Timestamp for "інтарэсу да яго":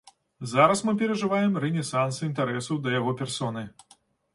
2.31-3.19